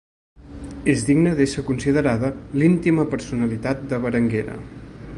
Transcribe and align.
És 0.93 1.03
digna 1.09 1.33
d'ésser 1.41 1.65
considerada 1.67 2.33
l'íntima 2.63 3.07
personalitat 3.15 3.89
de 3.93 4.05
Berenguera. 4.07 4.61